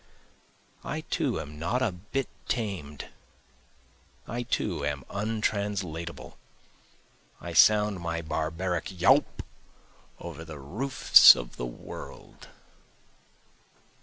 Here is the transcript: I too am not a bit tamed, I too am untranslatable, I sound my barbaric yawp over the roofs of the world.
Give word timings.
I 0.83 1.01
too 1.01 1.39
am 1.39 1.59
not 1.59 1.83
a 1.83 1.91
bit 1.91 2.27
tamed, 2.47 3.09
I 4.27 4.41
too 4.41 4.83
am 4.83 5.05
untranslatable, 5.11 6.39
I 7.39 7.53
sound 7.53 7.99
my 7.99 8.23
barbaric 8.23 8.99
yawp 8.99 9.43
over 10.19 10.43
the 10.43 10.57
roofs 10.57 11.35
of 11.35 11.57
the 11.57 11.67
world. 11.67 12.47